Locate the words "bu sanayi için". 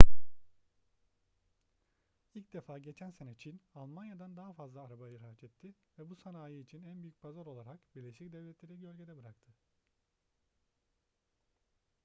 6.09-6.83